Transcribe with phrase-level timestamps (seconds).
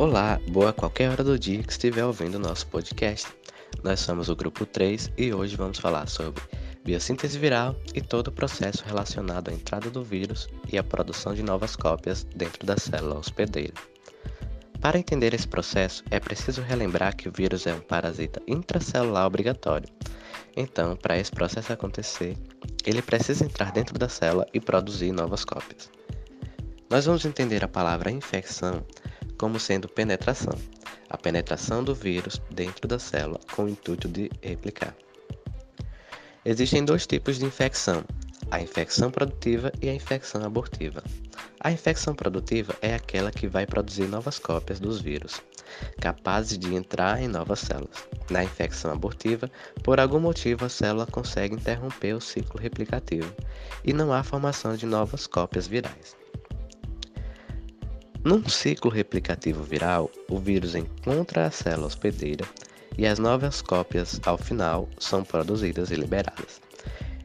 [0.00, 3.28] Olá, boa qualquer hora do dia que estiver ouvindo nosso podcast.
[3.84, 6.42] Nós somos o grupo 3 e hoje vamos falar sobre
[6.82, 11.42] biossíntese viral e todo o processo relacionado à entrada do vírus e à produção de
[11.42, 13.74] novas cópias dentro da célula hospedeira.
[14.80, 19.90] Para entender esse processo, é preciso relembrar que o vírus é um parasita intracelular obrigatório.
[20.56, 22.38] Então, para esse processo acontecer,
[22.86, 25.90] ele precisa entrar dentro da célula e produzir novas cópias.
[26.88, 28.82] Nós vamos entender a palavra infecção
[29.40, 30.52] como sendo penetração,
[31.08, 34.94] a penetração do vírus dentro da célula com o intuito de replicar.
[36.44, 38.04] Existem dois tipos de infecção,
[38.50, 41.02] a infecção produtiva e a infecção abortiva.
[41.58, 45.40] A infecção produtiva é aquela que vai produzir novas cópias dos vírus,
[46.02, 48.06] capazes de entrar em novas células.
[48.28, 49.50] Na infecção abortiva,
[49.82, 53.34] por algum motivo a célula consegue interromper o ciclo replicativo
[53.82, 56.19] e não há formação de novas cópias virais.
[58.22, 62.44] Num ciclo replicativo viral, o vírus encontra a célula hospedeira
[62.98, 66.60] e as novas cópias, ao final, são produzidas e liberadas.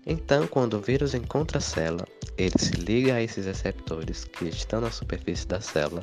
[0.05, 4.79] Então, quando o vírus encontra a célula, ele se liga a esses receptores que estão
[4.79, 6.01] na superfície da célula,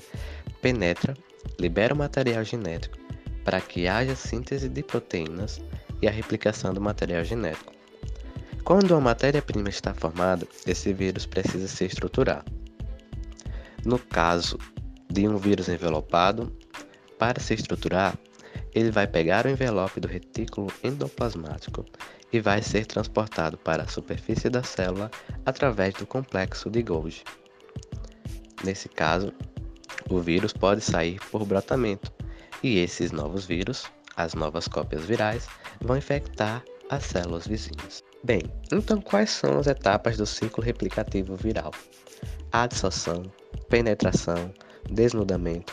[0.60, 1.16] penetra,
[1.58, 2.98] libera o material genético
[3.44, 5.60] para que haja síntese de proteínas
[6.00, 7.72] e a replicação do material genético.
[8.62, 12.44] Quando a matéria-prima está formada, esse vírus precisa se estruturar.
[13.84, 14.58] No caso
[15.12, 16.50] de um vírus envelopado,
[17.18, 18.18] para se estruturar,
[18.74, 21.84] ele vai pegar o envelope do retículo endoplasmático
[22.32, 25.10] e vai ser transportado para a superfície da célula
[25.44, 27.22] através do complexo de Golgi.
[28.64, 29.32] Nesse caso,
[30.08, 32.10] o vírus pode sair por brotamento,
[32.62, 33.84] e esses novos vírus,
[34.16, 35.46] as novas cópias virais,
[35.80, 38.02] vão infectar as células vizinhas.
[38.24, 41.72] Bem, então quais são as etapas do ciclo replicativo viral?
[42.52, 43.24] Adsorção,
[43.68, 44.52] penetração,
[44.90, 45.72] desnudamento,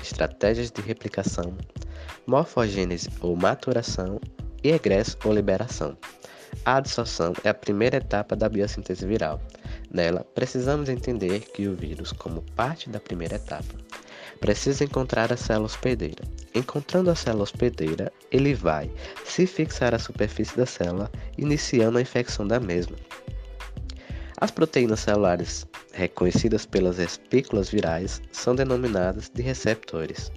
[0.00, 1.56] estratégias de replicação,
[2.26, 4.20] morfogênese ou maturação
[4.62, 5.96] e egresso ou liberação.
[6.64, 9.40] A adsorção é a primeira etapa da biossíntese viral.
[9.90, 13.74] Nela, precisamos entender que o vírus, como parte da primeira etapa,
[14.40, 16.24] precisa encontrar a célula hospedeira.
[16.54, 18.90] Encontrando a célula hospedeira, ele vai
[19.24, 22.96] se fixar à superfície da célula, iniciando a infecção da mesma.
[24.36, 30.30] As proteínas celulares reconhecidas pelas espículas virais são denominadas de receptores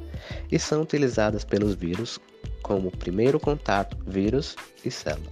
[0.52, 2.20] e são utilizadas pelos vírus
[2.62, 5.32] como primeiro contato vírus e célula.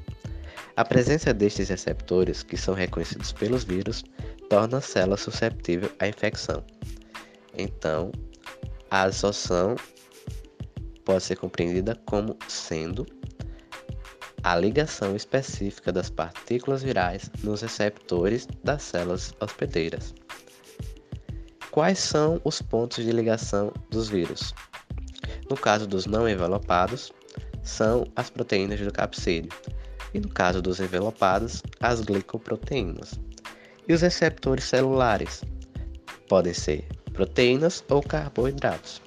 [0.76, 4.04] A presença destes receptores, que são reconhecidos pelos vírus,
[4.50, 6.64] torna a célula susceptível à infecção.
[7.58, 8.12] Então,
[8.90, 9.76] a absorção
[11.04, 13.06] pode ser compreendida como sendo
[14.44, 20.13] a ligação específica das partículas virais nos receptores das células hospedeiras.
[21.69, 24.53] Quais são os pontos de ligação dos vírus?
[25.50, 27.12] No caso dos não envelopados,
[27.63, 29.51] são as proteínas do capsídeo,
[30.13, 33.19] e no caso dos envelopados, as glicoproteínas.
[33.88, 35.44] E os receptores celulares
[36.28, 39.01] podem ser proteínas ou carboidratos.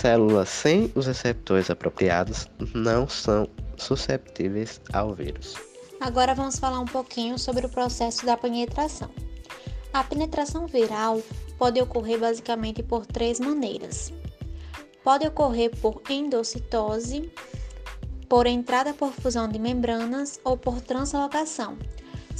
[0.00, 3.48] Células sem os receptores apropriados não são
[3.78, 5.54] susceptíveis ao vírus.
[5.98, 9.10] Agora vamos falar um pouquinho sobre o processo da penetração.
[9.94, 11.22] A penetração viral
[11.58, 14.12] pode ocorrer basicamente por três maneiras.
[15.02, 17.32] Pode ocorrer por endocitose,
[18.28, 21.78] por entrada por fusão de membranas ou por translocação.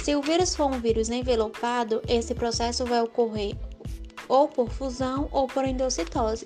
[0.04, 3.56] Se o vírus for um vírus envelopado, esse processo vai ocorrer
[4.28, 6.44] ou por fusão ou por endocitose.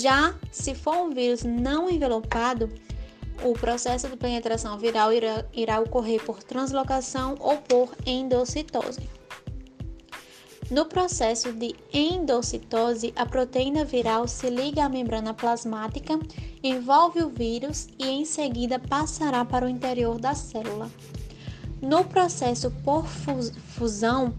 [0.00, 2.70] Já se for um vírus não envelopado,
[3.42, 9.08] o processo de penetração viral irá, irá ocorrer por translocação ou por endocitose.
[10.70, 16.18] No processo de endocitose, a proteína viral se liga à membrana plasmática,
[16.62, 20.90] envolve o vírus e em seguida passará para o interior da célula.
[21.80, 24.34] No processo por fusão,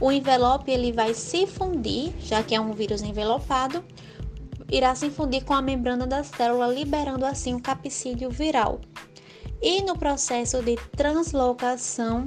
[0.00, 3.84] o envelope ele vai se fundir, já que é um vírus envelopado,
[4.72, 8.80] irá se fundir com a membrana da célula, liberando assim o capsídeo viral.
[9.60, 12.24] E no processo de translocação,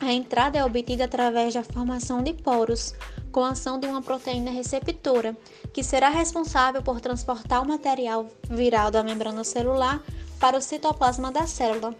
[0.00, 2.92] a entrada é obtida através da formação de poros,
[3.30, 5.36] com a ação de uma proteína receptora,
[5.72, 10.02] que será responsável por transportar o material viral da membrana celular
[10.40, 11.94] para o citoplasma da célula.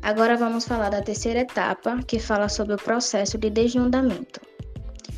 [0.00, 4.51] Agora vamos falar da terceira etapa, que fala sobre o processo de desnudamento.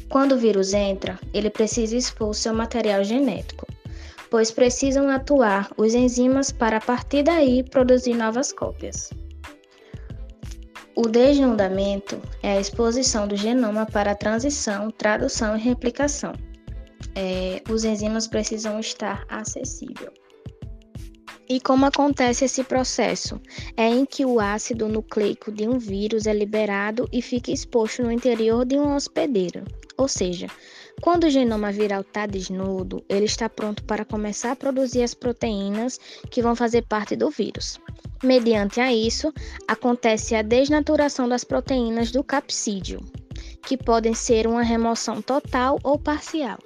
[0.08, 3.66] Quando o vírus entra, ele precisa expor seu material genético,
[4.30, 9.10] pois precisam atuar os enzimas para a partir daí produzir novas cópias.
[10.96, 16.32] O desnudamento é a exposição do genoma para transição, tradução e replicação.
[17.14, 20.12] é, os enzimas precisam estar acessível.
[21.48, 23.40] E como acontece esse processo?
[23.76, 28.10] É em que o ácido nucleico de um vírus é liberado e fica exposto no
[28.10, 29.62] interior de uma hospedeira.
[29.96, 30.48] Ou seja,
[31.00, 35.98] quando o genoma viral está desnudo, ele está pronto para começar a produzir as proteínas
[36.30, 37.78] que vão fazer parte do vírus.
[38.22, 39.32] Mediante a isso,
[39.68, 43.00] acontece a desnaturação das proteínas do capsídeo,
[43.66, 46.58] que podem ser uma remoção total ou parcial.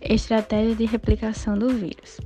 [0.00, 2.20] Estratégia de replicação do vírus.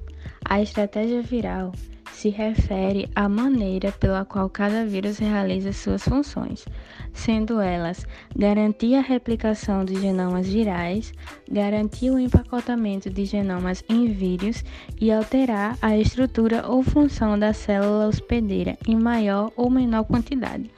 [0.45, 1.73] A estratégia viral
[2.17, 6.65] se refere à maneira pela qual cada vírus realiza suas funções,
[7.13, 11.13] sendo elas garantir a replicação de genomas virais,
[11.51, 14.65] garantir o empacotamento de genomas em vírus
[14.99, 20.71] e alterar a estrutura ou função da célula hospedeira em maior ou menor quantidade.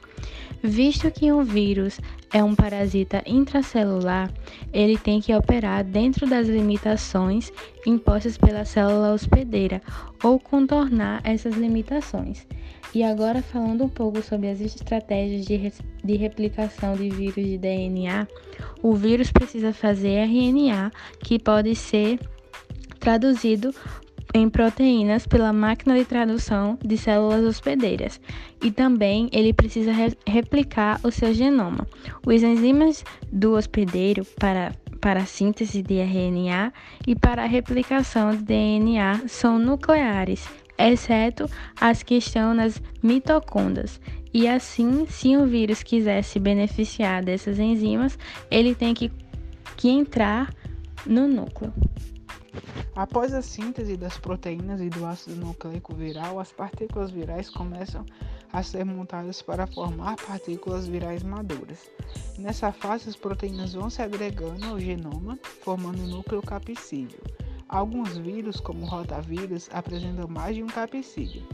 [0.61, 1.99] Visto que um vírus
[2.33, 4.31] é um parasita intracelular,
[4.73, 7.51] ele tem que operar dentro das limitações
[7.85, 9.81] impostas pela célula hospedeira
[10.23, 12.45] ou contornar essas limitações.
[12.93, 15.71] E agora, falando um pouco sobre as estratégias de,
[16.03, 18.27] de replicação de vírus de DNA,
[18.81, 20.91] o vírus precisa fazer RNA,
[21.23, 22.19] que pode ser
[22.99, 23.73] traduzido
[24.33, 28.21] em proteínas pela máquina de tradução de células hospedeiras
[28.63, 31.87] e também ele precisa re replicar o seu genoma.
[32.25, 36.71] Os enzimas do hospedeiro para, para a síntese de RNA
[37.07, 40.47] e para a replicação de DNA são nucleares,
[40.77, 41.49] exceto
[41.79, 43.99] as que estão nas mitocôndrias.
[44.31, 48.17] E assim, se um vírus quiser se beneficiar dessas enzimas,
[48.51, 49.11] ele tem que,
[49.75, 50.53] que entrar
[51.03, 51.73] no núcleo.
[52.95, 58.05] Após a síntese das proteínas e do ácido nucleico viral, as partículas virais começam
[58.51, 61.89] a ser montadas para formar partículas virais maduras.
[62.37, 67.19] Nessa fase, as proteínas vão se agregando ao genoma, formando o núcleo capsídeo.
[67.67, 71.47] Alguns vírus, como o rotavírus, apresentam mais de um capsídeo.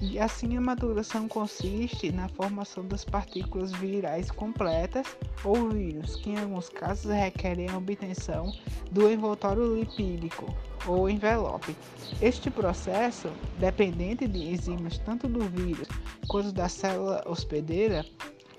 [0.00, 6.38] E assim a maturação consiste na formação das partículas virais completas ou vírus, que em
[6.38, 8.52] alguns casos requerem a obtenção
[8.92, 10.54] do envoltório lipídico
[10.86, 11.74] ou envelope.
[12.22, 13.28] Este processo,
[13.58, 15.88] dependente de enzimas tanto do vírus
[16.28, 18.06] quanto da célula hospedeira,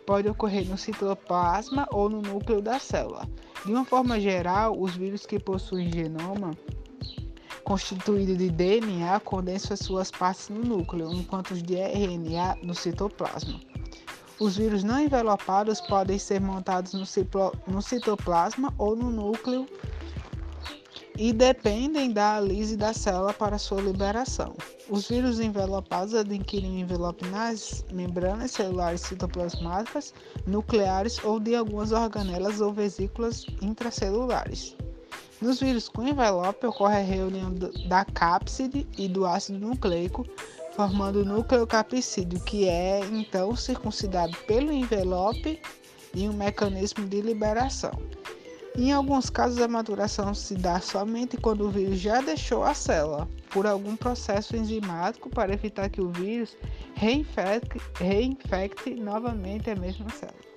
[0.06, 3.30] pode ocorrer no citoplasma ou no núcleo da célula.
[3.66, 6.52] De uma forma geral, os vírus que possuem genoma
[7.70, 13.60] constituído de DNA condensa suas partes no núcleo, enquanto os de RNA no citoplasma.
[14.40, 17.04] Os vírus não envelopados podem ser montados no,
[17.68, 19.68] no citoplasma ou no núcleo
[21.16, 24.56] e dependem da lise da célula para sua liberação.
[24.90, 30.12] Os vírus envelopados adquirem envelope nas membranas celulares citoplasmáticas,
[30.48, 34.76] nucleares ou de algumas organelas ou vesículas intracelulares.
[35.42, 37.54] Nos vírus com envelope ocorre a reunião
[37.88, 40.26] da cápside e do ácido nucleico,
[40.76, 45.62] formando o núcleo capsídeo, que é então circuncidado pelo envelope
[46.14, 47.92] em um mecanismo de liberação.
[48.78, 53.28] Em alguns casos, a maturação se dá somente quando o vírus já deixou a célula,
[53.50, 56.56] por algum processo enzimático para evitar que o vírus
[56.96, 60.49] reinfecte, reinfecte novamente a mesma célula.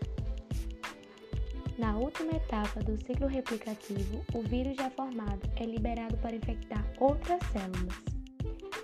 [1.78, 7.40] Na última etapa do ciclo replicativo, o vírus já formado é liberado para infectar outras
[7.50, 7.96] células.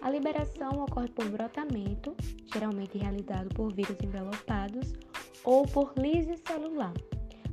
[0.00, 2.16] A liberação ocorre por brotamento,
[2.52, 4.94] geralmente realizado por vírus envelopados,
[5.44, 6.94] ou por lise celular.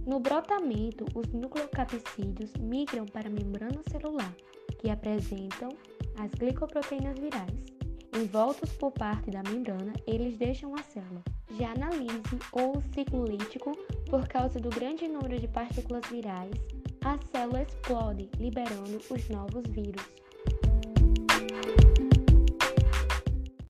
[0.06, 4.34] No brotamento, os nucleocapsídeos migram para a membrana celular,
[4.80, 5.70] que apresentam
[6.18, 7.76] as glicoproteínas virais.
[8.16, 11.24] Envoltos por parte da membrana, eles deixam a célula.
[11.58, 13.72] Já na lise ou ciclo lítico,
[14.16, 16.56] por causa do grande número de partículas virais,
[17.04, 20.25] a célula explode, liberando os novos vírus.